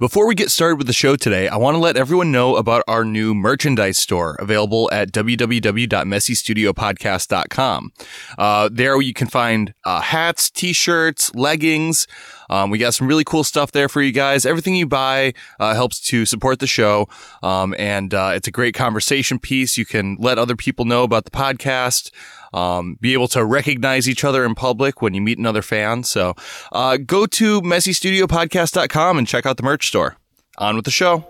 [0.00, 2.84] Before we get started with the show today, I want to let everyone know about
[2.86, 7.92] our new merchandise store available at www.messystudiopodcast.com.
[8.38, 12.06] Uh, there you can find uh, hats, t-shirts, leggings.
[12.48, 14.46] Um, we got some really cool stuff there for you guys.
[14.46, 17.08] Everything you buy uh, helps to support the show,
[17.42, 19.76] um, and uh, it's a great conversation piece.
[19.76, 22.12] You can let other people know about the podcast
[22.52, 26.02] um, be able to recognize each other in public when you meet another fan.
[26.04, 26.34] So
[26.72, 30.16] uh, go to messystudiopodcast.com and check out the merch store.
[30.58, 31.24] On with the show.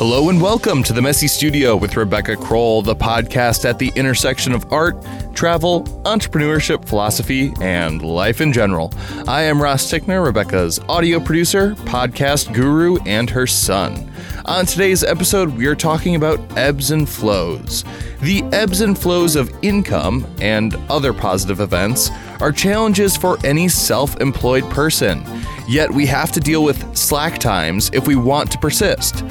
[0.00, 4.54] Hello and welcome to the Messy Studio with Rebecca Crowell, the podcast at the intersection
[4.54, 4.96] of art,
[5.34, 8.94] travel, entrepreneurship, philosophy, and life in general.
[9.28, 14.10] I am Ross Tickner, Rebecca's audio producer, podcast guru, and her son.
[14.46, 17.84] On today's episode, we are talking about ebbs and flows.
[18.22, 22.10] The ebbs and flows of income and other positive events
[22.40, 25.22] are challenges for any self employed person.
[25.68, 29.24] Yet we have to deal with slack times if we want to persist.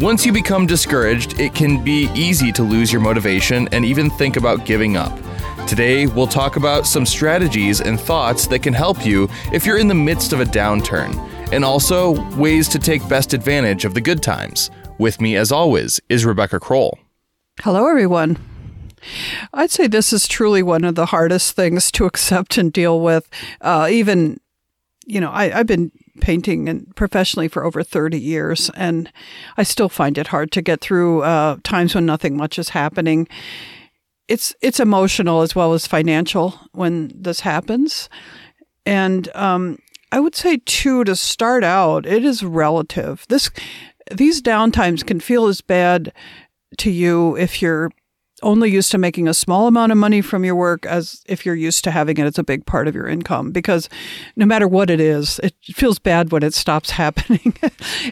[0.00, 4.38] Once you become discouraged, it can be easy to lose your motivation and even think
[4.38, 5.12] about giving up.
[5.66, 9.88] Today, we'll talk about some strategies and thoughts that can help you if you're in
[9.88, 11.14] the midst of a downturn,
[11.52, 14.70] and also ways to take best advantage of the good times.
[14.96, 16.98] With me, as always, is Rebecca Crowell.
[17.60, 18.38] Hello, everyone.
[19.52, 23.28] I'd say this is truly one of the hardest things to accept and deal with.
[23.60, 24.40] Uh, even,
[25.04, 29.10] you know, I, have been painting and professionally for over 30 years, and
[29.56, 33.28] I still find it hard to get through uh, times when nothing much is happening.
[34.28, 38.08] It's it's emotional as well as financial when this happens,
[38.86, 39.78] and um,
[40.12, 43.24] I would say too to start out, it is relative.
[43.28, 43.50] This
[44.10, 46.12] these downtimes can feel as bad
[46.78, 47.90] to you if you're
[48.42, 51.54] only used to making a small amount of money from your work as if you're
[51.54, 53.88] used to having it as a big part of your income because
[54.36, 57.54] no matter what it is it feels bad when it stops happening.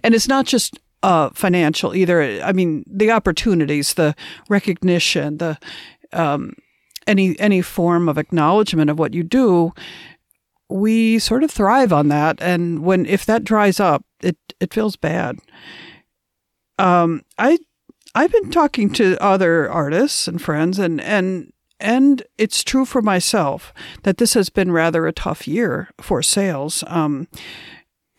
[0.02, 2.22] And it's not just uh, financial either.
[2.42, 4.14] I mean the opportunities the
[4.48, 5.58] recognition the
[6.12, 6.54] um,
[7.06, 9.72] any any form of acknowledgement of what you do
[10.70, 12.42] we sort of thrive on that.
[12.42, 15.38] And when if that dries up it it feels bad.
[16.78, 17.58] Um, I
[18.14, 23.72] I've been talking to other artists and friends, and and and it's true for myself
[24.02, 26.82] that this has been rather a tough year for sales.
[26.86, 27.28] Um,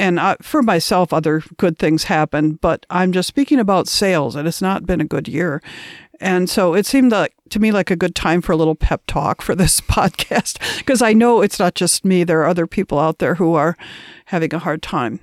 [0.01, 4.47] and I, for myself, other good things happen, but I'm just speaking about sales, and
[4.47, 5.61] it's not been a good year.
[6.21, 9.03] And so it seemed like to me like a good time for a little pep
[9.07, 12.23] talk for this podcast because I know it's not just me.
[12.23, 13.77] There are other people out there who are
[14.25, 15.19] having a hard time.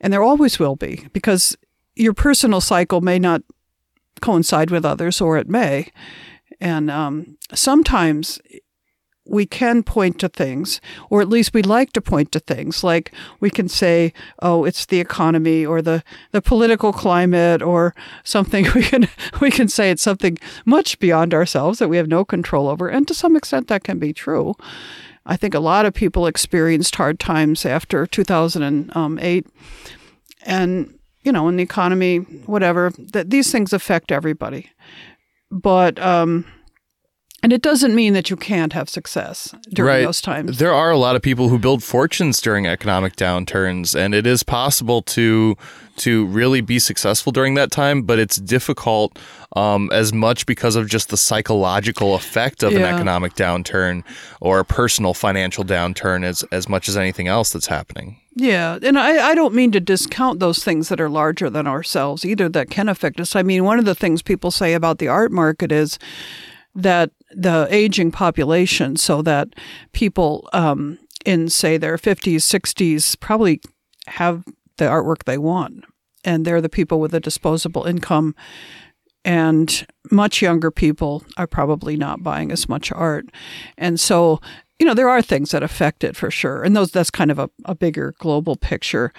[0.00, 1.56] And there always will be because
[1.94, 3.42] your personal cycle may not
[4.22, 5.88] coincide with others, or it may.
[6.60, 8.40] And um, sometimes
[9.24, 12.82] we can point to things, or at least we like to point to things.
[12.82, 17.94] Like we can say, "Oh, it's the economy, or the the political climate, or
[18.24, 19.08] something." We can
[19.40, 23.06] we can say it's something much beyond ourselves that we have no control over, and
[23.08, 24.54] to some extent that can be true.
[25.24, 29.46] I think a lot of people experienced hard times after 2008,
[30.44, 34.70] and you know, in the economy, whatever, that these things affect everybody.
[35.50, 36.46] But, um,
[37.42, 40.04] and it doesn't mean that you can't have success during right.
[40.04, 40.58] those times.
[40.58, 44.44] There are a lot of people who build fortunes during economic downturns, and it is
[44.44, 45.56] possible to
[45.96, 48.02] to really be successful during that time.
[48.02, 49.18] But it's difficult
[49.56, 52.78] um, as much because of just the psychological effect of yeah.
[52.78, 54.04] an economic downturn
[54.40, 58.21] or a personal financial downturn, as as much as anything else that's happening.
[58.34, 62.24] Yeah, and I, I don't mean to discount those things that are larger than ourselves
[62.24, 63.36] either that can affect us.
[63.36, 65.98] I mean, one of the things people say about the art market is
[66.74, 69.48] that the aging population, so that
[69.92, 73.60] people um, in, say, their 50s, 60s probably
[74.06, 74.44] have
[74.78, 75.84] the artwork they want,
[76.24, 78.34] and they're the people with a disposable income.
[79.24, 83.26] And much younger people are probably not buying as much art.
[83.78, 84.40] And so
[84.82, 86.64] you know, there are things that affect it for sure.
[86.64, 89.12] And those that's kind of a, a bigger global picture.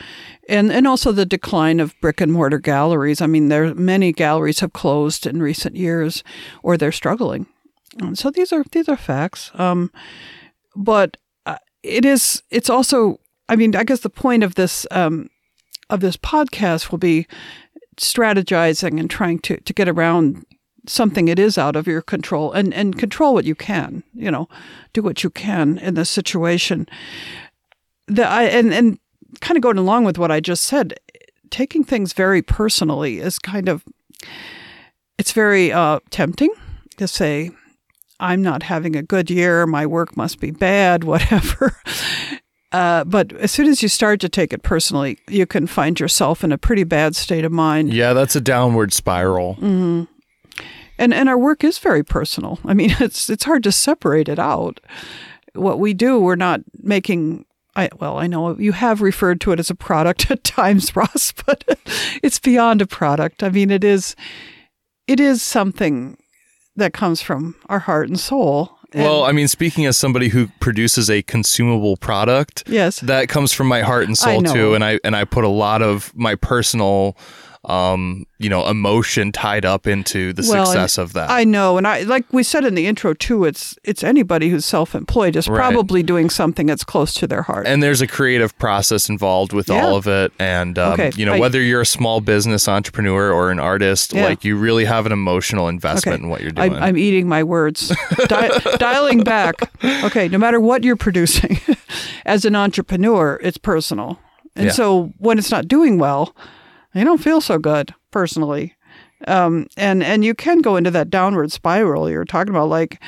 [0.50, 3.22] And and also the decline of brick and mortar galleries.
[3.22, 6.22] I mean, there many galleries have closed in recent years
[6.64, 7.46] or they're struggling.
[7.98, 9.52] And so these are these are facts.
[9.54, 9.90] Um,
[10.76, 11.16] but
[11.46, 15.30] uh, it is it's also I mean, I guess the point of this um,
[15.90, 17.26] of this podcast will be
[17.96, 20.46] strategizing and trying to, to get around
[20.88, 24.48] something it is out of your control and, and control what you can, you know,
[24.94, 26.88] do what you can in this situation.
[28.08, 29.00] The, I, and, and
[29.42, 30.94] kind of going along with what I just said,
[31.50, 33.84] taking things very personally is kind of,
[35.18, 36.54] it's very uh, tempting
[36.98, 37.52] to say,
[38.20, 41.78] I'm not having a good year, my work must be bad, whatever.
[42.72, 46.44] Uh, but as soon as you start to take it personally, you can find yourself
[46.44, 47.94] in a pretty bad state of mind.
[47.94, 49.56] Yeah, that's a downward spiral.
[49.56, 50.04] Mm-hmm.
[51.04, 52.60] And and our work is very personal.
[52.64, 54.80] I mean, it's it's hard to separate it out.
[55.54, 57.46] What we do, we're not making.
[57.76, 61.34] I, well, I know you have referred to it as a product at times, Ross,
[61.46, 61.64] but
[62.24, 63.44] it's beyond a product.
[63.44, 64.16] I mean, it is
[65.08, 66.18] it is something
[66.76, 70.48] that comes from our heart and soul and well, I mean, speaking as somebody who
[70.60, 75.00] produces a consumable product, yes, that comes from my heart and soul too, and I
[75.04, 77.18] and I put a lot of my personal
[77.66, 81.30] um, you know, emotion tied up into the well, success of that.
[81.30, 83.46] I know, and I like we said in the intro too.
[83.46, 85.58] It's it's anybody who's self-employed is right.
[85.58, 87.66] probably doing something that's close to their heart.
[87.66, 89.82] And there's a creative process involved with yeah.
[89.82, 91.12] all of it, and um, okay.
[91.16, 94.26] you know, I, whether you're a small business entrepreneur or an artist, yeah.
[94.26, 96.24] like you really have an emotional investment okay.
[96.24, 96.74] in what you're doing.
[96.74, 97.96] I, am eating my words,
[98.28, 99.56] Di- dialing back.
[100.04, 101.60] Okay, no matter what you're producing,
[102.26, 104.20] as an entrepreneur, it's personal,
[104.54, 104.72] and yeah.
[104.74, 106.36] so when it's not doing well
[106.94, 108.76] you don't feel so good personally.
[109.28, 113.02] Um, and and you can go into that downward spiral you're talking about, like,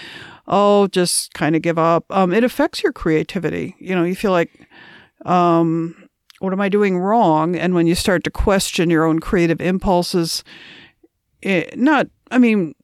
[0.48, 2.06] oh, just kind of give up.
[2.10, 3.76] Um, it affects your creativity.
[3.80, 4.68] You know, you feel like,
[5.26, 6.08] um,
[6.40, 7.56] what am I doing wrong?
[7.56, 10.44] And when you start to question your own creative impulses,
[11.42, 12.76] it, eh, not, I mean,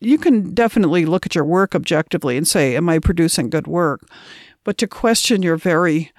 [0.00, 4.02] you can definitely look at your work objectively and say, am I producing good work?
[4.64, 6.12] But to question your very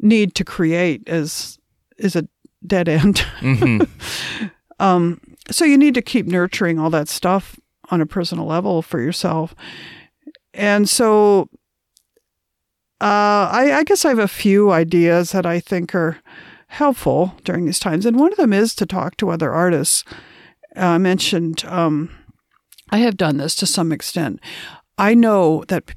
[0.00, 1.58] need to create is
[1.96, 2.28] is a
[2.66, 3.16] dead end.
[3.40, 4.46] Mm-hmm.
[4.80, 5.20] um,
[5.50, 7.58] so you need to keep nurturing all that stuff
[7.90, 9.54] on a personal level for yourself.
[10.52, 11.48] And so
[13.00, 16.18] uh, I, I, guess I have a few ideas that I think are
[16.68, 18.06] helpful during these times.
[18.06, 20.04] And one of them is to talk to other artists.
[20.76, 22.10] Uh, I mentioned um,
[22.90, 24.40] I have done this to some extent.
[24.96, 25.94] I know that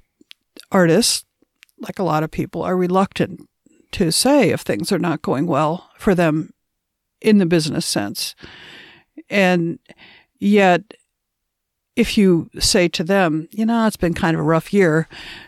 [0.71, 1.23] artists,
[1.79, 3.47] like a lot of people, are reluctant
[3.91, 6.51] to say if things are not going well for them
[7.21, 8.35] in the business sense.
[9.29, 9.79] And
[10.39, 10.93] yet,
[11.95, 15.07] if you say to them, you know, it's been kind of a rough year,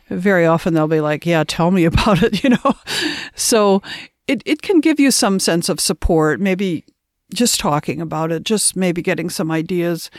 [0.10, 2.74] very often they'll be like, yeah, tell me about it, you know?
[3.36, 3.82] So
[4.28, 6.86] it, it can give you some sense of support, maybe
[7.34, 10.10] just talking about it, just maybe getting some ideas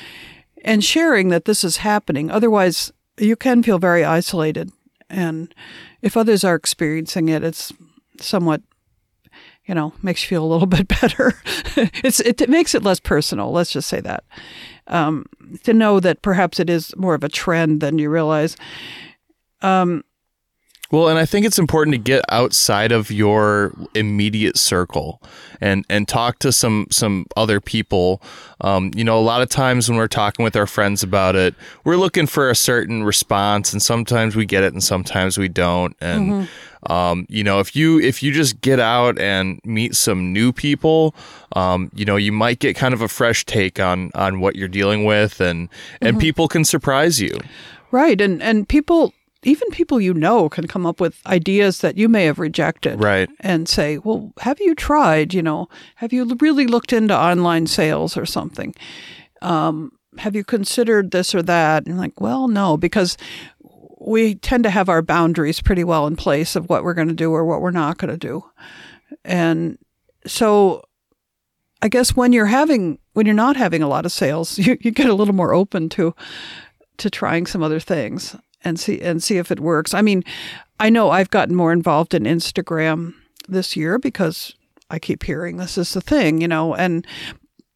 [0.65, 2.31] and sharing that this is happening.
[2.31, 4.71] Otherwise, you can feel very isolated.
[5.09, 5.53] And
[6.03, 7.73] if others are experiencing it, it's
[8.21, 8.63] somewhat
[9.67, 11.35] you know, makes you feel a little bit better.
[12.03, 13.53] it's it, it, makes it less personal.
[13.53, 14.25] Let's just say that.
[14.87, 15.27] Um,
[15.63, 18.57] to know that perhaps it is more of a trend than you realize.
[19.63, 20.05] Um,
[20.91, 25.23] well, and I think it's important to get outside of your immediate circle
[25.61, 28.21] and and talk to some some other people.
[28.61, 31.55] Um, you know, a lot of times when we're talking with our friends about it,
[31.85, 35.95] we're looking for a certain response, and sometimes we get it, and sometimes we don't.
[36.01, 36.93] And mm-hmm.
[36.93, 41.15] um, you know, if you if you just get out and meet some new people,
[41.55, 44.67] um, you know, you might get kind of a fresh take on on what you're
[44.67, 45.69] dealing with, and
[46.01, 46.21] and mm-hmm.
[46.21, 47.39] people can surprise you.
[47.93, 52.09] Right, and and people even people you know can come up with ideas that you
[52.09, 53.03] may have rejected.
[53.03, 53.29] Right.
[53.41, 55.33] And say, well, have you tried?
[55.33, 58.75] You know, have you really looked into online sales or something?
[59.41, 61.87] Um, have you considered this or that?
[61.87, 63.17] And like, well, no, because
[64.01, 67.15] we tend to have our boundaries pretty well in place of what we're going to
[67.15, 68.45] do or what we're not going to do.
[69.25, 69.79] And
[70.27, 70.85] so
[71.81, 74.91] I guess when you're having, when you're not having a lot of sales, you, you
[74.91, 76.15] get a little more open to,
[76.99, 79.95] to trying some other things and see and see if it works.
[79.95, 80.23] I mean,
[80.79, 83.15] I know I've gotten more involved in Instagram
[83.49, 84.55] this year because
[84.91, 87.07] I keep hearing this is the thing, you know, and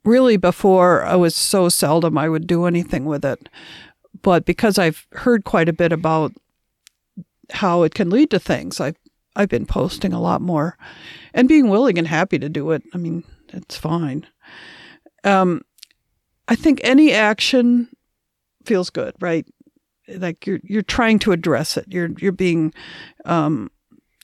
[0.05, 3.49] really before I was so seldom I would do anything with it.
[4.23, 6.33] But because I've heard quite a bit about
[7.50, 8.97] how it can lead to things, I've
[9.37, 10.76] I've been posting a lot more
[11.33, 12.83] and being willing and happy to do it.
[12.95, 14.26] I mean, it's fine.
[15.25, 15.62] Um,
[16.47, 17.88] I think any action
[18.64, 19.47] feels good, right?
[20.09, 21.87] Like you're you're trying to address it.
[21.89, 22.73] You're you're being
[23.25, 23.71] um,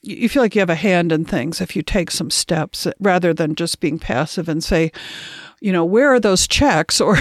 [0.03, 3.33] you feel like you have a hand in things if you take some steps rather
[3.33, 4.91] than just being passive and say,
[5.59, 7.17] you know, where are those checks or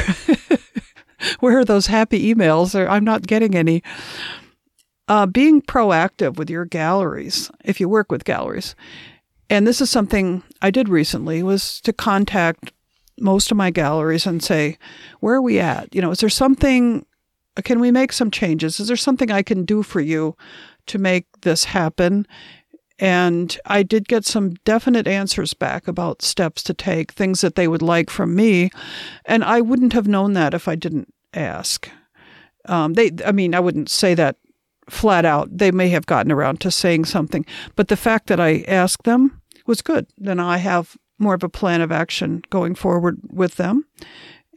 [1.40, 3.82] where are those happy emails or I'm not getting any.
[5.08, 8.76] Uh, being proactive with your galleries, if you work with galleries,
[9.50, 12.72] and this is something I did recently, was to contact
[13.18, 14.78] most of my galleries and say,
[15.18, 15.92] where are we at?
[15.92, 17.04] You know, is there something
[17.64, 18.80] can we make some changes?
[18.80, 20.36] Is there something I can do for you
[20.86, 22.26] to make this happen?
[22.98, 27.66] And I did get some definite answers back about steps to take, things that they
[27.66, 28.70] would like from me.
[29.24, 31.90] And I wouldn't have known that if I didn't ask.
[32.66, 34.36] Um, they, I mean, I wouldn't say that
[34.90, 35.48] flat out.
[35.56, 39.40] They may have gotten around to saying something, but the fact that I asked them
[39.66, 40.06] was good.
[40.18, 43.84] Then I have more of a plan of action going forward with them,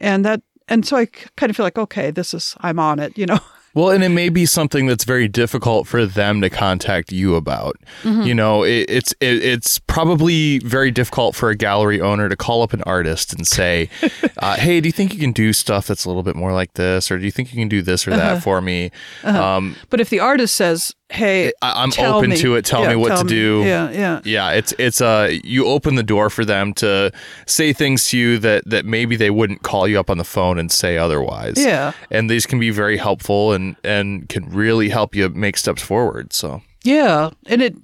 [0.00, 1.06] and that and so I
[1.36, 3.38] kind of feel like okay, this is I'm on it, you know.
[3.74, 7.76] Well, and it may be something that's very difficult for them to contact you about.
[8.02, 8.22] Mm-hmm.
[8.22, 12.62] You know, it, it's it, it's probably very difficult for a gallery owner to call
[12.62, 13.90] up an artist and say,
[14.38, 16.74] uh, "Hey, do you think you can do stuff that's a little bit more like
[16.74, 18.40] this, or do you think you can do this or that uh-huh.
[18.40, 18.92] for me?"
[19.24, 19.44] Uh-huh.
[19.44, 22.36] Um, but if the artist says, hey, I, am open me.
[22.38, 22.64] to it.
[22.64, 23.30] Tell yeah, me what tell to me.
[23.30, 23.62] do.
[23.64, 24.50] Yeah, yeah, yeah.
[24.52, 27.12] It's it's uh you open the door for them to
[27.46, 30.58] say things to you that that maybe they wouldn't call you up on the phone
[30.58, 31.54] and say otherwise.
[31.56, 35.82] Yeah, and these can be very helpful and and can really help you make steps
[35.82, 36.32] forward.
[36.32, 37.76] So yeah, and it.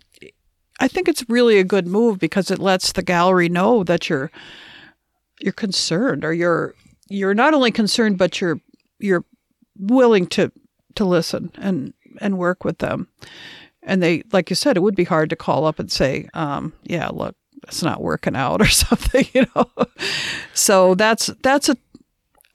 [0.83, 4.31] I think it's really a good move because it lets the gallery know that you're
[5.41, 6.75] you're concerned or you're
[7.09, 8.61] you're not only concerned but you're
[8.99, 9.25] you're
[9.79, 10.50] willing to
[10.95, 13.09] to listen and and work with them.
[13.83, 16.73] And they, like you said, it would be hard to call up and say, um,
[16.85, 17.35] "Yeah, look,
[17.67, 19.71] it's not working out" or something, you know.
[20.53, 21.77] so that's that's a.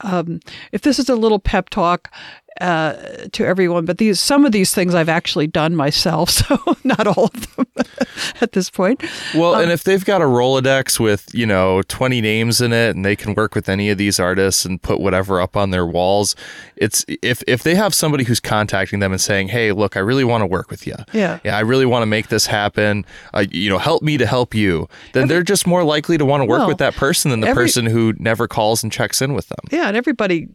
[0.02, 0.42] Um,
[0.74, 2.14] if this is a little pep talk,
[2.62, 2.94] uh,
[3.34, 7.26] to everyone, but these some of these things I've actually done myself, so not all
[7.26, 7.68] of them
[8.42, 9.04] at this point.
[9.34, 12.96] Well, um, and if they've got a Rolodex with you know twenty names in it,
[12.96, 15.86] and they can work with any of these artists and put whatever up on their
[15.86, 16.36] walls,
[16.78, 20.24] it's if if they have somebody who's contacting them and saying, "Hey, look, I really
[20.24, 20.96] want to work with you.
[21.12, 23.06] Yeah, yeah, I really want to make this happen.
[23.34, 26.26] Uh, you know, help me to help you." Then every, they're just more likely to
[26.26, 28.92] want to work well, with that person than the every, person who never calls and
[28.92, 29.60] checks in with them.
[29.72, 30.48] Yeah, and everybody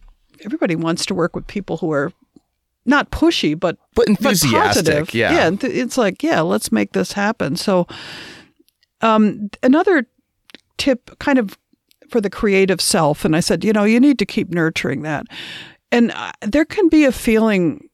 [0.44, 2.12] everybody wants to work with people who are
[2.86, 5.06] not pushy, but but enthusiastic.
[5.06, 5.56] But yeah, yeah.
[5.62, 7.56] It's like, yeah, let's make this happen.
[7.56, 7.86] So,
[9.00, 10.06] um, another
[10.78, 11.58] tip, kind of
[12.08, 15.26] for the creative self, and I said, you know, you need to keep nurturing that.
[15.92, 17.88] And uh, there can be a feeling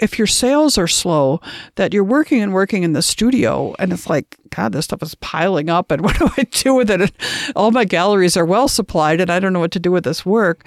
[0.00, 1.40] if your sales are slow
[1.76, 5.14] that you're working and working in the studio and it's like god this stuff is
[5.16, 7.12] piling up and what do i do with it
[7.54, 10.24] all my galleries are well supplied and i don't know what to do with this
[10.24, 10.64] work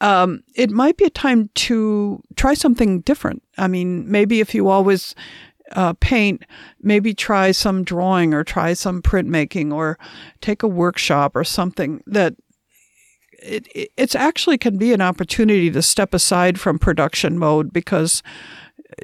[0.00, 3.42] um, it might be a time to try something different.
[3.58, 5.14] I mean, maybe if you always
[5.72, 6.44] uh, paint,
[6.80, 9.98] maybe try some drawing or try some printmaking or
[10.40, 12.34] take a workshop or something that
[13.42, 18.22] it, it it's actually can be an opportunity to step aside from production mode because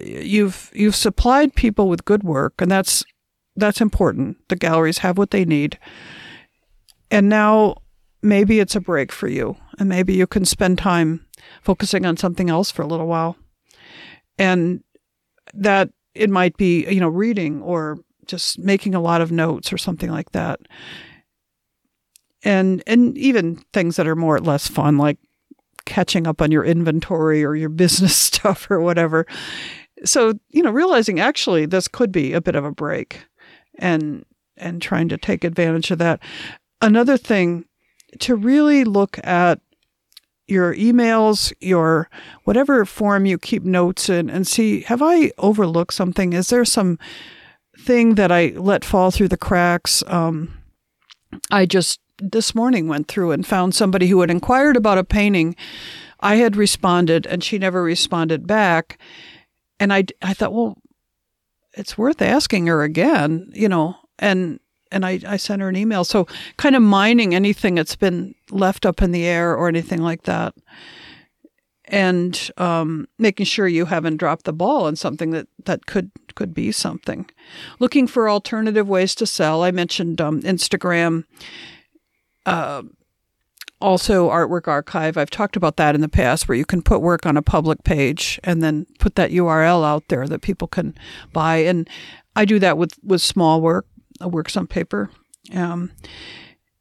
[0.02, 3.04] you've you've supplied people with good work and that's
[3.56, 4.36] that's important.
[4.48, 5.78] The galleries have what they need.
[7.10, 7.76] And now
[8.26, 11.24] maybe it's a break for you and maybe you can spend time
[11.62, 13.36] focusing on something else for a little while.
[14.38, 14.82] And
[15.54, 19.78] that it might be, you know, reading or just making a lot of notes or
[19.78, 20.60] something like that.
[22.42, 25.18] And and even things that are more or less fun like
[25.84, 29.26] catching up on your inventory or your business stuff or whatever.
[30.04, 33.24] So, you know, realizing actually this could be a bit of a break
[33.78, 34.24] and
[34.56, 36.20] and trying to take advantage of that.
[36.82, 37.64] Another thing
[38.20, 39.60] to really look at
[40.48, 42.08] your emails, your
[42.44, 46.32] whatever form you keep notes in, and see have I overlooked something?
[46.32, 46.98] Is there some
[47.78, 50.04] thing that I let fall through the cracks?
[50.06, 50.54] Um,
[51.50, 55.56] I just this morning went through and found somebody who had inquired about a painting.
[56.20, 58.98] I had responded, and she never responded back.
[59.78, 60.78] And I, I thought, well,
[61.74, 63.96] it's worth asking her again, you know.
[64.18, 66.04] And and I, I sent her an email.
[66.04, 66.26] So
[66.56, 70.54] kind of mining anything that's been left up in the air or anything like that.
[71.88, 76.52] And um, making sure you haven't dropped the ball on something that, that could could
[76.52, 77.30] be something.
[77.78, 79.62] Looking for alternative ways to sell.
[79.62, 81.24] I mentioned um, Instagram.
[82.44, 82.82] Uh,
[83.80, 85.16] also, Artwork Archive.
[85.16, 87.84] I've talked about that in the past, where you can put work on a public
[87.84, 90.94] page and then put that URL out there that people can
[91.32, 91.58] buy.
[91.58, 91.88] And
[92.34, 93.86] I do that with with small work
[94.20, 95.10] works on paper.
[95.54, 95.92] Um,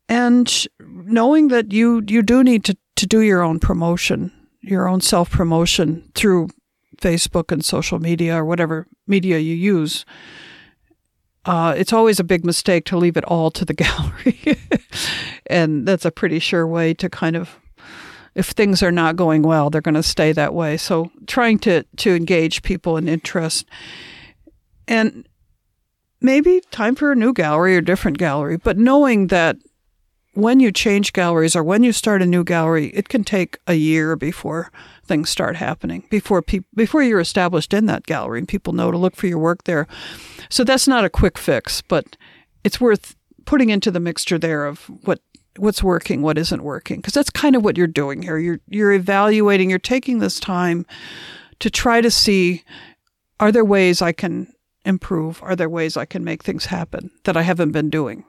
[0.08, 5.01] and knowing that you you do need to, to do your own promotion, your own
[5.01, 6.50] self promotion through
[6.98, 10.06] Facebook and social media or whatever media you use.
[11.46, 14.58] Uh, it's always a big mistake to leave it all to the gallery,
[15.48, 17.60] and that's a pretty sure way to kind of
[18.34, 20.77] if things are not going well, they're going to stay that way.
[20.77, 23.65] So trying to to engage people in interest,
[24.88, 25.27] and
[26.22, 29.57] maybe time for a new gallery or different gallery, but knowing that
[30.36, 33.75] when you change galleries or when you start a new gallery, it can take a
[33.75, 34.72] year before
[35.05, 38.98] things start happening, before people before you're established in that gallery and people know to
[38.98, 39.88] look for your work there.
[40.50, 42.17] So that's not a quick fix, but
[42.63, 45.22] it's worth putting into the mixture there of what
[45.57, 48.38] what's working, what isn't working, because that's kind of what you're doing here.
[48.38, 50.86] You're you're evaluating, you're taking this time
[51.60, 52.63] to try to see
[53.39, 54.53] are there ways I can
[54.86, 55.42] improve?
[55.44, 58.24] Are there ways I can make things happen that I haven't been doing?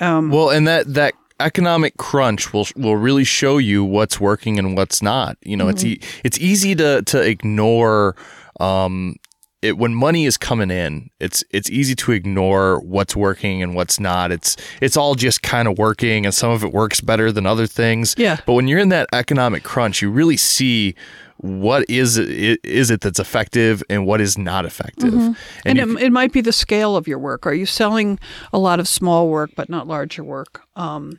[0.00, 4.76] Um, well, and that that economic crunch will will really show you what's working and
[4.76, 5.36] what's not.
[5.42, 5.74] You know, mm-hmm.
[5.74, 8.16] it's e- it's easy to to ignore
[8.60, 9.16] um,
[9.64, 11.10] it when money is coming in.
[11.20, 14.30] It's it's easy to ignore what's working and what's not.
[14.30, 17.66] It's it's all just kind of working, and some of it works better than other
[17.66, 18.14] things.
[18.18, 18.38] Yeah.
[18.46, 20.94] But when you're in that economic crunch, you really see
[21.38, 25.12] what is it, is it that's effective and what is not effective.
[25.12, 25.32] Mm-hmm.
[25.64, 27.46] And, and it, it, might be the scale of your work.
[27.46, 28.18] Are you selling
[28.52, 30.62] a lot of small work but not larger work?
[30.76, 31.18] Um,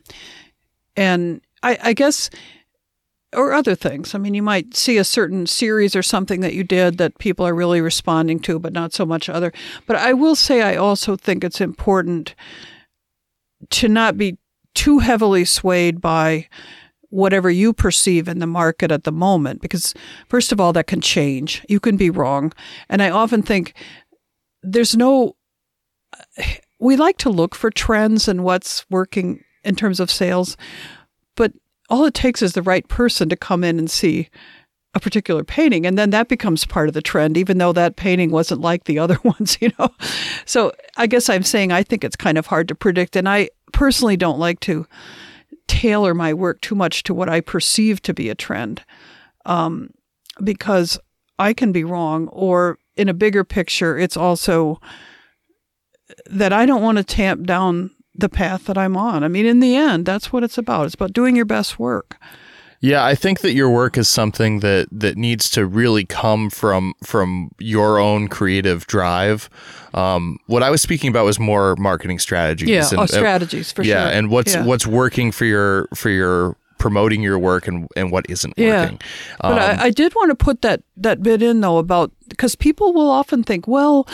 [0.96, 2.30] and I, I guess
[3.36, 4.16] or other things.
[4.16, 7.46] I mean, you might see a certain series or something that you did that people
[7.46, 9.52] are really responding to, but not so much other.
[9.86, 12.34] But I will say, I also think it's important
[13.72, 14.38] to not be
[14.74, 16.48] too heavily swayed by
[17.16, 19.62] whatever you perceive in the market at the moment.
[19.62, 19.94] Because,
[20.28, 21.66] first of all, that can change.
[21.70, 22.52] You can be wrong.
[22.90, 23.74] And I often think
[24.62, 25.36] there's no,
[26.80, 30.58] we like to look for trends and what's working in terms of sales,
[31.36, 31.54] but
[31.90, 34.30] all it takes is the right person to come in and see
[34.94, 38.32] a particular painting and then that becomes part of the trend even though that painting
[38.32, 39.90] wasn't like the other ones you know
[40.46, 43.50] so i guess i'm saying i think it's kind of hard to predict and i
[43.74, 44.88] personally don't like to
[45.68, 48.84] tailor my work too much to what I perceive to be a trend
[49.46, 49.90] um,
[50.44, 51.00] because
[51.40, 52.28] I can be wrong.
[52.30, 54.80] Or in a bigger picture, it's also
[56.28, 59.24] that I don't want to tamp down the path that I'm on.
[59.24, 60.86] I mean, in the end, that's what it's about.
[60.86, 62.18] It's about doing your best work.
[62.86, 66.94] Yeah, I think that your work is something that that needs to really come from
[67.04, 69.50] from your own creative drive.
[69.96, 72.70] Um, what I was speaking about was more marketing strategies.
[72.70, 74.16] Yeah, and, oh, strategies for yeah, sure.
[74.16, 74.64] and what's yeah.
[74.64, 78.84] what's working for your for your promoting your work and, and what isn't yeah.
[78.84, 79.00] working.
[79.42, 82.12] Um, but I, um, I did want to put that that bit in though about
[82.30, 84.08] because people will often think, well,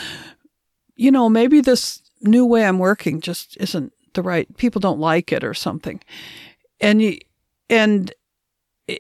[0.96, 4.48] you know, maybe this new way I'm working just isn't the right.
[4.56, 6.00] People don't like it or something,
[6.80, 7.18] and you,
[7.70, 8.14] and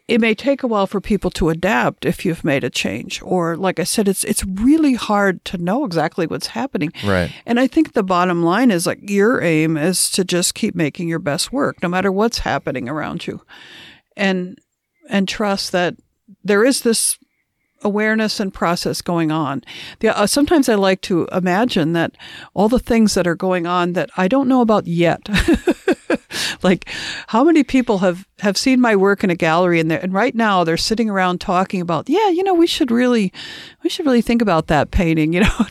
[0.07, 3.55] it may take a while for people to adapt if you've made a change or
[3.57, 7.67] like i said it's it's really hard to know exactly what's happening right and i
[7.67, 11.51] think the bottom line is like your aim is to just keep making your best
[11.51, 13.41] work no matter what's happening around you
[14.15, 14.59] and
[15.09, 15.95] and trust that
[16.43, 17.17] there is this
[17.83, 19.63] awareness and process going on.
[19.99, 22.15] The, uh, sometimes I like to imagine that
[22.53, 25.21] all the things that are going on that I don't know about yet.
[26.63, 26.89] like
[27.27, 30.63] how many people have have seen my work in a gallery and and right now
[30.63, 33.31] they're sitting around talking about yeah you know we should really
[33.83, 35.65] we should really think about that painting you know?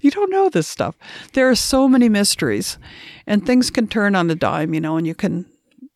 [0.00, 0.96] You don't know this stuff.
[1.32, 2.78] There are so many mysteries
[3.26, 5.46] and things can turn on a dime you know and you can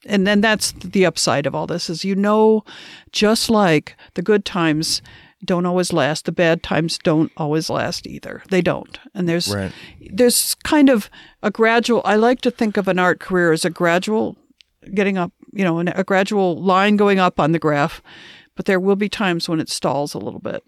[0.05, 2.65] and then that's the upside of all this is you know
[3.13, 5.03] just like the good times
[5.45, 6.25] don't always last.
[6.25, 8.43] The bad times don't always last either.
[8.51, 8.99] They don't.
[9.15, 9.73] And there's right.
[10.13, 11.11] there's kind of
[11.43, 12.03] a gradual.
[12.05, 14.37] I like to think of an art career as a gradual
[14.95, 18.03] getting up, you know, a gradual line going up on the graph.
[18.55, 20.65] But there will be times when it stalls a little bit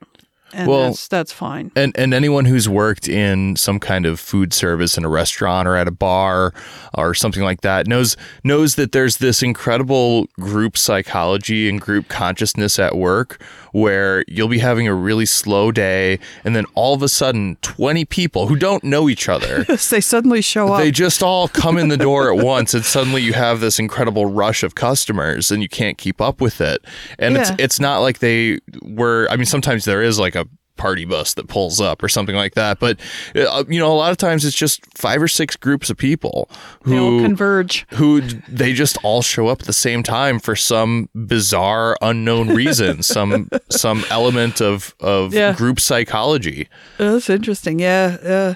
[0.53, 1.71] and well, that's that's fine.
[1.77, 5.77] And and anyone who's worked in some kind of food service in a restaurant or
[5.77, 6.55] at a bar
[6.95, 12.79] or something like that knows knows that there's this incredible group psychology and group consciousness
[12.79, 17.09] at work where you'll be having a really slow day and then all of a
[17.09, 20.81] sudden 20 people who don't know each other they suddenly show up.
[20.81, 24.27] They just all come in the door at once and suddenly you have this incredible
[24.27, 26.83] rush of customers and you can't keep up with it.
[27.19, 27.43] And yeah.
[27.43, 30.38] it's it's not like they were I mean sometimes there is like a
[30.79, 32.79] party bus that pulls up or something like that.
[32.79, 32.99] But
[33.35, 36.49] uh, you know, a lot of times it's just five or six groups of people
[36.83, 41.97] who converge, who they just all show up at the same time for some bizarre,
[42.01, 45.53] unknown reason, some some element of of yeah.
[45.53, 46.69] group psychology.
[46.99, 47.79] Oh, that's interesting.
[47.79, 48.17] Yeah.
[48.23, 48.55] Yeah.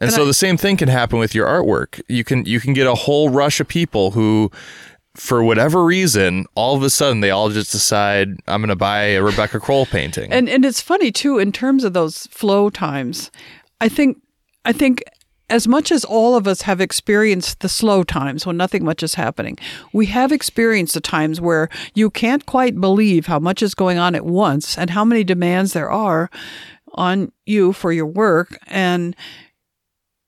[0.00, 2.00] And, and so I, the same thing can happen with your artwork.
[2.08, 4.50] You can you can get a whole rush of people who
[5.18, 9.02] for whatever reason, all of a sudden they all just decide I'm going to buy
[9.02, 10.32] a Rebecca Crowell painting.
[10.32, 13.30] And and it's funny too in terms of those flow times.
[13.80, 14.18] I think
[14.64, 15.02] I think
[15.50, 19.14] as much as all of us have experienced the slow times when nothing much is
[19.14, 19.56] happening,
[19.92, 24.14] we have experienced the times where you can't quite believe how much is going on
[24.14, 26.30] at once and how many demands there are
[26.92, 29.16] on you for your work and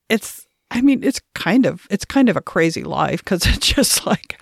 [0.09, 4.07] it's I mean, it's kind of it's kind of a crazy life because it's just
[4.07, 4.41] like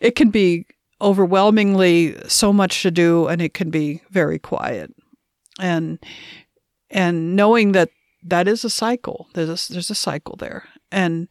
[0.00, 0.66] it can be
[1.00, 4.94] overwhelmingly so much to do, and it can be very quiet,
[5.58, 5.98] and
[6.90, 7.90] and knowing that
[8.22, 9.28] that is a cycle.
[9.34, 11.30] There's a, there's a cycle there, and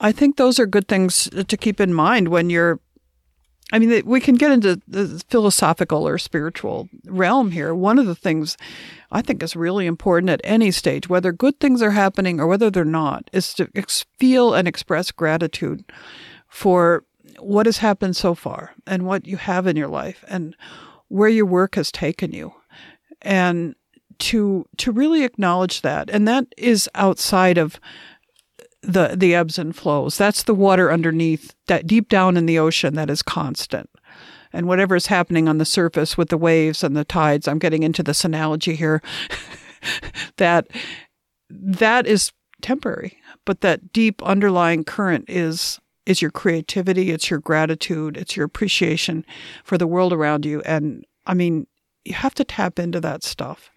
[0.00, 2.80] I think those are good things to keep in mind when you're
[3.72, 7.74] I mean, we can get into the philosophical or spiritual realm here.
[7.74, 8.56] One of the things
[9.12, 12.70] I think is really important at any stage, whether good things are happening or whether
[12.70, 15.84] they're not, is to ex- feel and express gratitude
[16.48, 17.04] for
[17.38, 20.56] what has happened so far and what you have in your life and
[21.08, 22.52] where your work has taken you.
[23.22, 23.74] And
[24.18, 26.10] to to really acknowledge that.
[26.10, 27.80] And that is outside of
[28.82, 30.16] the the ebbs and flows.
[30.16, 33.90] That's the water underneath that deep down in the ocean that is constant.
[34.52, 37.82] And whatever is happening on the surface with the waves and the tides, I'm getting
[37.82, 39.00] into this analogy here,
[40.38, 40.66] that
[41.48, 48.16] that is temporary, but that deep underlying current is is your creativity, it's your gratitude,
[48.16, 49.24] it's your appreciation
[49.62, 50.60] for the world around you.
[50.62, 51.66] And I mean,
[52.04, 53.70] you have to tap into that stuff.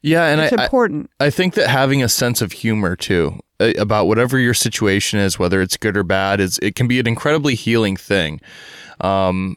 [0.00, 1.10] Yeah, and it's I, important.
[1.18, 5.38] I, I think that having a sense of humor too about whatever your situation is,
[5.38, 8.40] whether it's good or bad, is it can be an incredibly healing thing.
[9.00, 9.56] Um,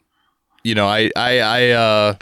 [0.64, 2.14] you know, I I I uh,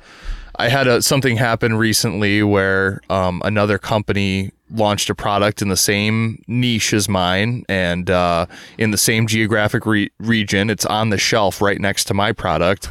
[0.57, 5.77] I had a, something happen recently where um, another company launched a product in the
[5.77, 8.45] same niche as mine and uh,
[8.77, 10.69] in the same geographic re- region.
[10.69, 12.89] It's on the shelf right next to my product,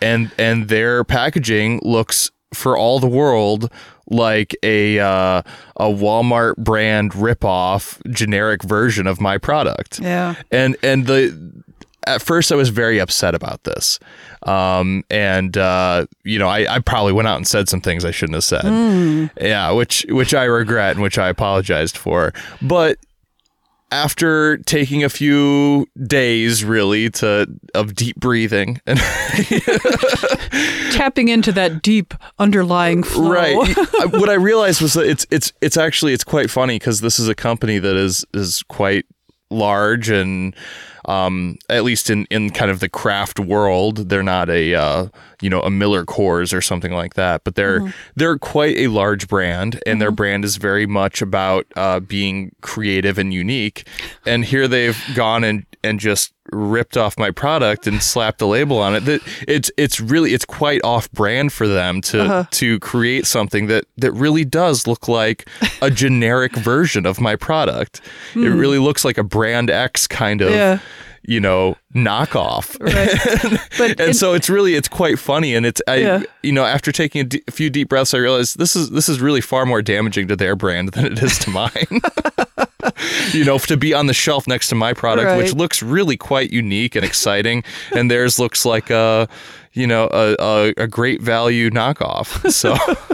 [0.00, 3.70] and and their packaging looks for all the world
[4.10, 5.42] like a uh,
[5.76, 10.00] a Walmart brand ripoff generic version of my product.
[10.00, 10.34] Yeah.
[10.50, 11.62] And and the
[12.06, 13.98] at first I was very upset about this.
[14.42, 18.10] Um, and uh, you know, I, I probably went out and said some things I
[18.10, 18.64] shouldn't have said.
[18.64, 19.30] Mm.
[19.40, 22.32] Yeah, which which I regret and which I apologized for.
[22.60, 22.98] But
[23.92, 28.98] after taking a few days really to of deep breathing and
[30.92, 33.30] tapping into that deep underlying flow.
[33.30, 33.76] right
[34.12, 37.28] what i realized was that it's it's it's actually it's quite funny because this is
[37.28, 39.06] a company that is is quite
[39.50, 40.54] large and
[41.06, 45.08] um, at least in, in kind of the craft world, they're not a uh,
[45.40, 47.90] you know a Miller Coors or something like that, but they're mm-hmm.
[48.16, 49.98] they're quite a large brand, and mm-hmm.
[50.00, 53.86] their brand is very much about uh, being creative and unique.
[54.26, 58.78] And here they've gone and and just ripped off my product and slapped a label
[58.78, 59.00] on it.
[59.00, 62.44] That it's it's really it's quite off brand for them to uh-huh.
[62.50, 65.48] to create something that that really does look like
[65.82, 68.00] a generic version of my product.
[68.34, 68.58] It hmm.
[68.58, 70.78] really looks like a brand X kind of yeah
[71.22, 73.60] you know knockoff right.
[73.78, 76.22] but and so it's really it's quite funny and it's i yeah.
[76.42, 79.08] you know after taking a, d- a few deep breaths i realized this is this
[79.08, 81.70] is really far more damaging to their brand than it is to mine
[83.32, 85.38] you know, to be on the shelf next to my product, right.
[85.38, 89.28] which looks really quite unique and exciting, and theirs looks like a,
[89.72, 92.50] you know, a, a, a great value knockoff.
[92.50, 92.76] So.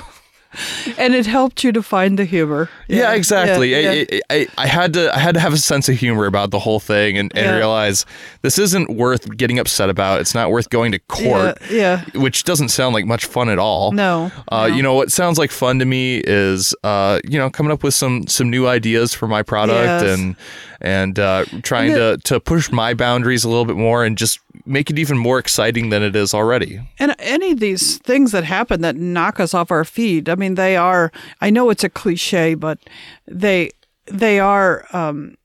[0.98, 2.68] and it helped you to find the humor.
[2.88, 3.70] Yeah, yeah exactly.
[3.70, 4.20] Yeah, yeah.
[4.30, 6.58] I, I, I, had to I had to have a sense of humor about the
[6.58, 8.06] whole thing and, and realize
[8.42, 10.20] this isn't worth getting upset about.
[10.20, 11.58] It's not worth going to court.
[11.70, 12.04] Yeah.
[12.14, 13.92] Which doesn't sound like much fun at all.
[13.92, 14.74] No, uh, no.
[14.74, 17.94] You know what sounds like fun to me is uh, you know coming up with
[17.94, 20.18] some some new ideas for my product yes.
[20.18, 20.36] and
[20.80, 24.90] and uh, trying to to push my boundaries a little bit more and just make
[24.90, 26.80] it even more exciting than it is already.
[26.98, 30.54] And any of these things that happen that knock us off our feet, I mean,
[30.54, 31.12] they are.
[31.40, 32.78] I know it's a cliche, but
[33.26, 33.70] they
[34.06, 35.36] they are um,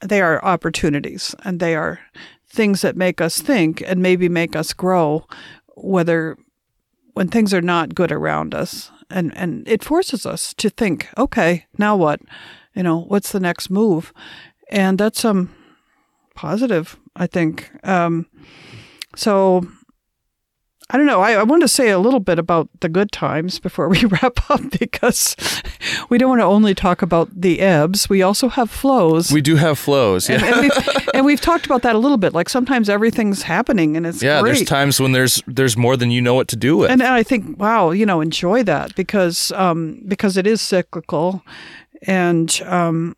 [0.00, 2.00] they are opportunities, and they are
[2.48, 5.26] things that make us think and maybe make us grow.
[5.76, 6.36] Whether
[7.14, 11.66] when things are not good around us, and and it forces us to think, okay,
[11.78, 12.20] now what?
[12.74, 14.12] You know, what's the next move?
[14.70, 15.50] And that's um
[16.38, 17.68] positive, I think.
[17.82, 18.26] Um,
[19.16, 19.66] so
[20.88, 21.20] I don't know.
[21.20, 24.48] I, I want to say a little bit about the good times before we wrap
[24.48, 25.34] up because
[26.08, 28.08] we don't want to only talk about the ebbs.
[28.08, 29.32] We also have flows.
[29.32, 30.36] We do have flows, yeah.
[30.36, 32.32] And, and, we've, and we've, talked about that a little bit.
[32.34, 34.40] Like sometimes everything's happening and it's yeah.
[34.40, 34.54] Great.
[34.54, 36.90] There's times when there's there's more than you know what to do with.
[36.92, 41.42] And, and I think wow, you know, enjoy that because um, because it is cyclical,
[42.06, 43.16] and um,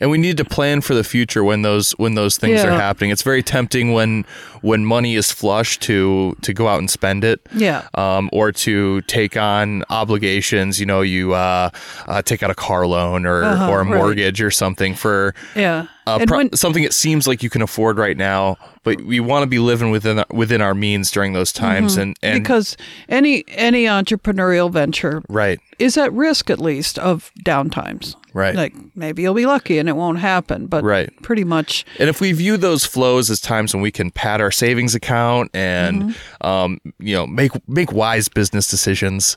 [0.00, 2.68] and we need to plan for the future when those when those things yeah.
[2.68, 3.10] are happening.
[3.10, 4.24] It's very tempting when
[4.62, 9.00] when money is flush to to go out and spend it, yeah, um, or to
[9.02, 10.78] take on obligations.
[10.78, 11.70] You know, you uh,
[12.06, 14.46] uh, take out a car loan or uh-huh, or a mortgage right.
[14.46, 15.86] or something for yeah.
[16.06, 19.44] Uh, pro- when, something that seems like you can afford right now, but we want
[19.44, 22.00] to be living within within our means during those times, mm-hmm.
[22.00, 22.76] and, and because
[23.08, 28.16] any any entrepreneurial venture, right, is at risk at least of downtimes.
[28.32, 28.54] Right.
[28.54, 31.10] Like maybe you'll be lucky and it won't happen, but Right.
[31.22, 34.50] pretty much And if we view those flows as times when we can pad our
[34.50, 36.46] savings account and Mm-hmm.
[36.46, 39.36] um, you know make make wise business decisions,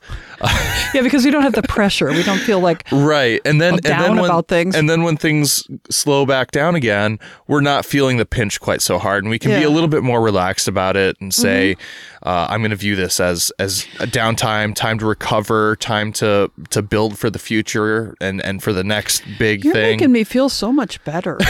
[0.93, 2.07] yeah, because we don't have the pressure.
[2.11, 3.41] We don't feel like right?
[3.45, 4.75] And then and down then when, about things.
[4.75, 8.99] and then when things slow back down again, we're not feeling the pinch quite so
[8.99, 9.59] hard, and we can be Yeah.
[9.61, 9.67] Mm-hmm.
[9.71, 11.75] a little bit more relaxed about it and say,
[12.23, 16.51] uh, "I'm going to view this as as a downtime, time to recover, time to
[16.69, 19.65] to build for the future and and for the next big thing.
[19.65, 21.39] You're thing." making me feel so much better.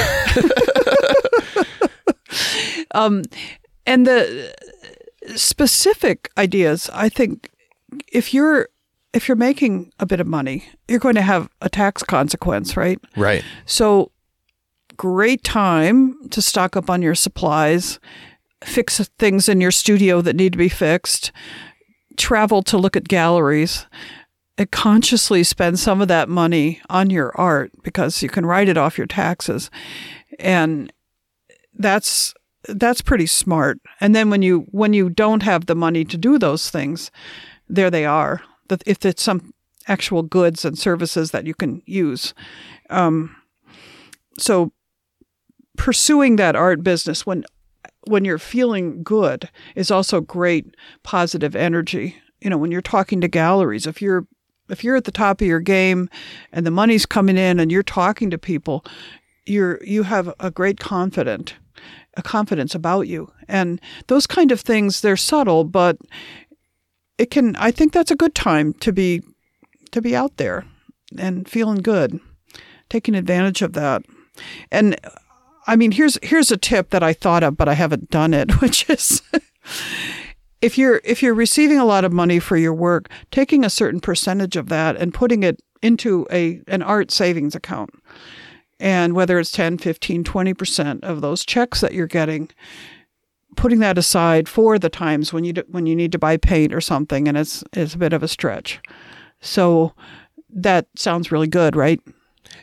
[2.95, 3.23] um,
[3.85, 4.55] and the
[5.35, 7.49] specific ideas, I think,
[8.11, 8.69] if you're
[9.13, 12.99] if you're making a bit of money, you're going to have a tax consequence, right?
[13.15, 13.43] right.
[13.65, 14.11] So,
[14.97, 17.99] great time to stock up on your supplies,
[18.63, 21.31] fix things in your studio that need to be fixed,
[22.17, 23.85] travel to look at galleries,
[24.71, 28.97] consciously spend some of that money on your art because you can write it off
[28.97, 29.71] your taxes.
[30.39, 30.91] And
[31.73, 32.33] that's
[32.69, 33.79] that's pretty smart.
[33.99, 37.11] And then when you when you don't have the money to do those things,
[37.67, 38.41] there they are.
[38.85, 39.53] If it's some
[39.87, 42.33] actual goods and services that you can use.
[42.89, 43.35] Um,
[44.37, 44.71] so
[45.77, 47.43] pursuing that art business when
[48.05, 52.17] when you're feeling good is also great positive energy.
[52.41, 54.27] You know, when you're talking to galleries, if you're
[54.73, 56.09] if you're at the top of your game
[56.51, 58.83] and the money's coming in and you're talking to people,
[59.45, 61.55] you're you have a great confident
[62.15, 63.31] a confidence about you.
[63.47, 65.97] And those kind of things they're subtle, but
[67.17, 69.21] it can I think that's a good time to be
[69.91, 70.65] to be out there
[71.17, 72.19] and feeling good,
[72.89, 74.03] taking advantage of that.
[74.71, 74.99] And
[75.67, 78.51] I mean, here's here's a tip that I thought of, but I haven't done it,
[78.61, 79.21] which is
[80.63, 83.99] if you're if you're receiving a lot of money for your work, taking a certain
[83.99, 87.91] percentage of that and putting it into a an art savings account.
[88.79, 92.49] And whether it's 10, 15, 20% of those checks that you're getting,
[93.55, 96.73] putting that aside for the times when you do, when you need to buy paint
[96.73, 98.81] or something and it's it's a bit of a stretch.
[99.41, 99.93] So
[100.49, 101.99] that sounds really good, right?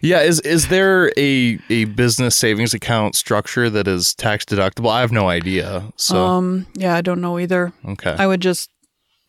[0.02, 4.90] Yeah, is is there a a business savings account structure that is tax deductible?
[4.90, 5.92] I have no idea.
[5.96, 7.72] So Um, yeah, I don't know either.
[7.86, 8.70] okay, I would just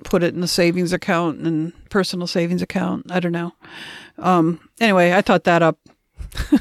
[0.03, 3.11] put it in the savings account and personal savings account.
[3.11, 3.53] I don't know.
[4.17, 5.77] Um, anyway, I thought that up.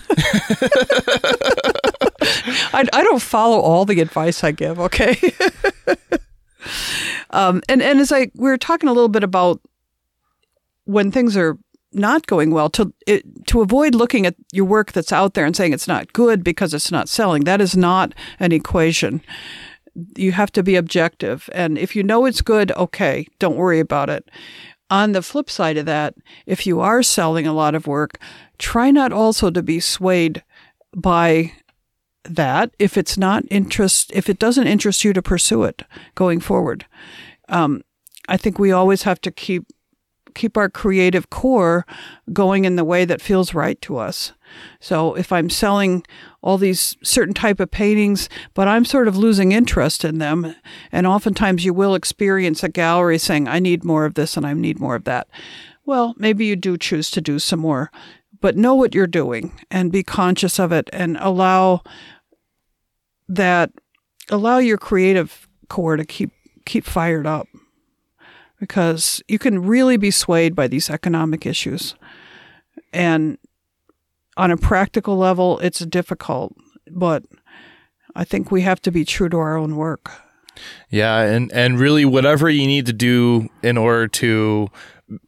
[2.72, 4.78] I, I don't follow all the advice I give.
[4.80, 5.18] Okay.
[7.30, 9.60] um, and and as I we were talking a little bit about
[10.84, 11.58] when things are
[11.92, 15.56] not going well to it, to avoid looking at your work that's out there and
[15.56, 17.44] saying it's not good because it's not selling.
[17.44, 19.22] That is not an equation
[20.16, 21.48] you have to be objective.
[21.52, 24.30] And if you know it's good, okay, don't worry about it.
[24.88, 26.14] On the flip side of that,
[26.46, 28.18] if you are selling a lot of work,
[28.58, 30.42] try not also to be swayed
[30.94, 31.52] by
[32.24, 36.84] that if it's not interest if it doesn't interest you to pursue it going forward.
[37.48, 37.82] Um,
[38.28, 39.66] I think we always have to keep
[40.34, 41.86] keep our creative core
[42.32, 44.32] going in the way that feels right to us.
[44.80, 46.04] So if I'm selling
[46.42, 50.54] all these certain type of paintings, but I'm sort of losing interest in them,
[50.90, 54.52] and oftentimes you will experience a gallery saying, "I need more of this and I
[54.54, 55.28] need more of that."
[55.84, 57.90] Well, maybe you do choose to do some more,
[58.40, 61.82] but know what you're doing and be conscious of it and allow
[63.28, 63.70] that
[64.28, 66.30] allow your creative core to keep
[66.64, 67.46] keep fired up
[68.60, 71.96] because you can really be swayed by these economic issues.
[72.92, 73.38] And
[74.36, 76.54] on a practical level, it's difficult,
[76.90, 77.24] but
[78.14, 80.12] I think we have to be true to our own work.
[80.90, 84.68] yeah, and and really whatever you need to do in order to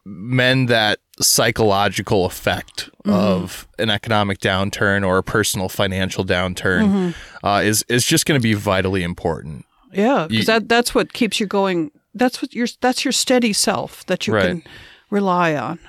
[0.05, 7.83] mend that psychological effect of an economic downturn or a personal financial downturn uh, is
[7.89, 9.65] is just going to be vitally important.
[9.91, 11.91] Yeah, because that that's what keeps you going.
[12.13, 14.47] That's what your that's your steady self that you Right.
[14.47, 14.63] can
[15.09, 15.79] rely on.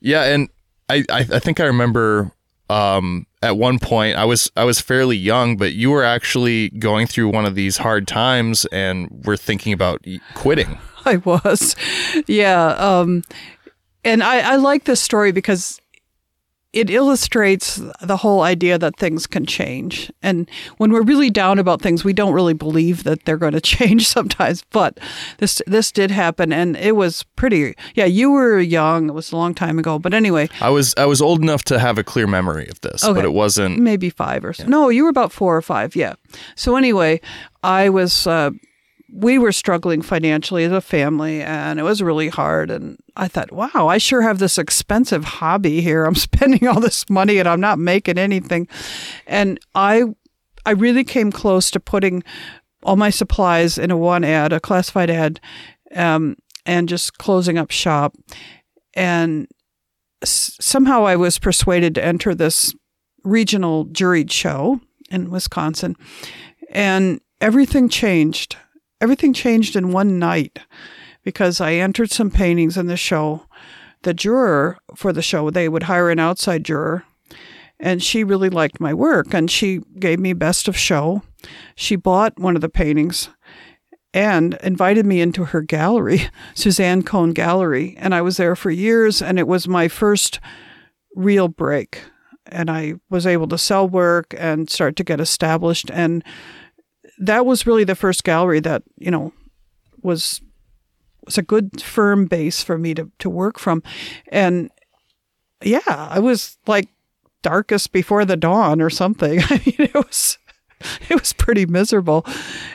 [0.00, 0.48] Yeah, and
[0.88, 2.30] I, I, I think I remember
[2.70, 7.06] um, at one point I was I was fairly young, but you were actually going
[7.06, 10.78] through one of these hard times and were thinking about quitting.
[11.04, 11.76] I was.
[12.26, 12.68] Yeah.
[12.78, 13.24] Um,
[14.04, 15.80] and I, I like this story because
[16.74, 20.10] it illustrates the whole idea that things can change.
[20.22, 23.60] And when we're really down about things, we don't really believe that they're going to
[23.60, 24.62] change sometimes.
[24.70, 24.98] But
[25.38, 27.74] this this did happen, and it was pretty.
[27.94, 29.98] Yeah, you were young; it was a long time ago.
[29.98, 33.04] But anyway, I was I was old enough to have a clear memory of this,
[33.04, 33.14] Okay.
[33.14, 33.78] but it wasn't.
[33.78, 34.66] maybe five or so.
[34.66, 35.94] No, you were about four or five.
[35.96, 36.14] Yeah.
[36.56, 37.20] So anyway,
[37.62, 38.50] I was uh,
[39.16, 42.68] we were struggling financially as a family and it was really hard.
[42.68, 46.04] And I thought, wow, I sure have this expensive hobby here.
[46.04, 48.66] I'm spending all this money and I'm not making anything.
[49.26, 50.04] And I,
[50.66, 52.24] I really came close to putting
[52.82, 55.40] all my supplies in a one ad, a classified ad,
[55.94, 58.16] um, and just closing up shop.
[58.94, 59.46] And
[60.22, 62.74] s- somehow I was persuaded to enter this
[63.22, 65.96] regional juried show in Wisconsin.
[66.70, 68.56] And everything changed
[69.04, 70.60] everything changed in one night
[71.24, 73.44] because I entered some paintings in the show.
[74.00, 77.04] The juror for the show, they would hire an outside juror,
[77.78, 81.22] and she really liked my work and she gave me best of show.
[81.76, 83.28] She bought one of the paintings
[84.14, 89.20] and invited me into her gallery, Suzanne Cohn Gallery, and I was there for years
[89.20, 90.40] and it was my first
[91.14, 92.00] real break
[92.46, 96.24] and I was able to sell work and start to get established and
[97.18, 99.32] that was really the first gallery that you know
[100.02, 100.40] was
[101.24, 103.82] was a good firm base for me to to work from,
[104.28, 104.70] and
[105.62, 106.88] yeah, I was like
[107.42, 109.40] darkest before the dawn or something.
[109.50, 110.38] I mean, it was
[111.08, 112.26] it was pretty miserable,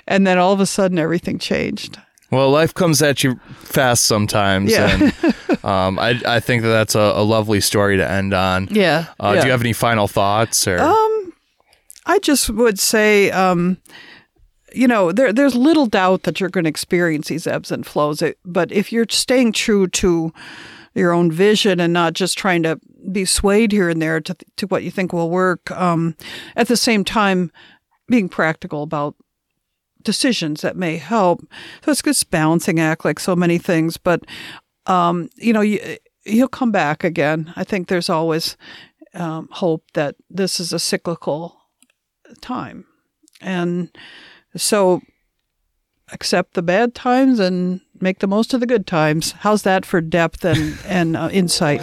[0.07, 1.99] and then all of a sudden everything changed.
[2.31, 4.91] Well, life comes at you fast sometimes, Yeah.
[4.93, 8.67] and um, I I think that that's a, a lovely story to end on.
[8.71, 9.05] Yeah.
[9.19, 10.79] Uh, Do you have any final thoughts or?
[10.79, 11.33] Um,
[12.05, 13.77] I just would say, um,
[14.73, 18.23] you know, there there's little doubt that you're going to experience these ebbs and flows.
[18.45, 20.33] But if you're staying true to
[20.95, 22.79] your own vision and not just trying to
[23.11, 26.15] be swayed here and there to to what you think will work, um,
[26.55, 27.51] at the same time
[28.07, 29.15] being practical about
[30.03, 31.41] decisions that may help.
[31.83, 33.97] So it's this balancing act, like so many things.
[33.97, 34.25] But
[34.85, 37.53] um, you know, you, you'll come back again.
[37.55, 38.57] I think there's always
[39.13, 41.55] um, hope that this is a cyclical
[42.41, 42.85] time,
[43.41, 43.89] and
[44.55, 45.01] so
[46.11, 49.33] accept the bad times and make the most of the good times.
[49.39, 51.81] How's that for depth and and uh, insight?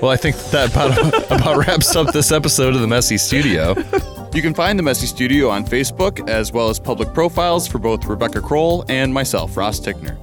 [0.00, 3.74] Well, I think that about, about wraps up this episode of the Messy Studio.
[4.34, 8.04] You can find the Messy Studio on Facebook, as well as public profiles for both
[8.04, 10.18] Rebecca Crowell and myself, Ross Tickner.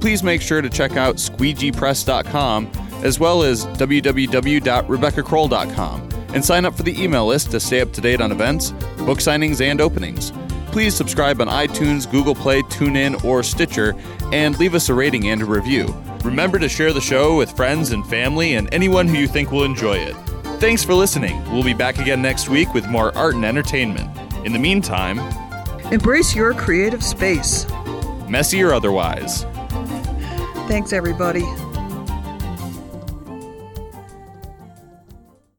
[0.00, 2.70] Please make sure to check out squeegeepress.com
[3.02, 8.00] as well as www.rebeccacrowell.com and sign up for the email list to stay up to
[8.00, 10.32] date on events, book signings, and openings.
[10.76, 13.94] Please subscribe on iTunes, Google Play, TuneIn, or Stitcher,
[14.30, 15.86] and leave us a rating and a review.
[16.22, 19.64] Remember to share the show with friends and family and anyone who you think will
[19.64, 20.12] enjoy it.
[20.60, 21.42] Thanks for listening.
[21.50, 24.10] We'll be back again next week with more art and entertainment.
[24.44, 25.18] In the meantime,
[25.90, 27.64] Embrace your creative space.
[28.28, 29.44] messy or otherwise.
[30.68, 31.46] Thanks, everybody.